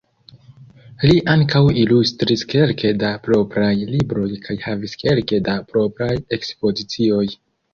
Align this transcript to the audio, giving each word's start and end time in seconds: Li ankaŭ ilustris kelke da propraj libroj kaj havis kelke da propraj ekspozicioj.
Li 1.09 1.17
ankaŭ 1.33 1.61
ilustris 1.81 2.45
kelke 2.55 2.93
da 3.03 3.11
propraj 3.27 3.69
libroj 3.93 4.31
kaj 4.49 4.57
havis 4.67 4.97
kelke 5.05 5.43
da 5.51 5.59
propraj 5.75 6.13
ekspozicioj. 6.41 7.25